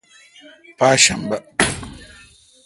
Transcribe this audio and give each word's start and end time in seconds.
پاشنبہ 0.77 1.37